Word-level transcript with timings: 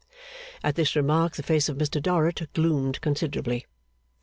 At 0.63 0.73
this 0.73 0.95
remark 0.95 1.35
the 1.35 1.43
face 1.43 1.69
of 1.69 1.77
Mr 1.77 2.01
Dorrit 2.01 2.51
gloomed 2.53 3.01
considerably. 3.01 3.67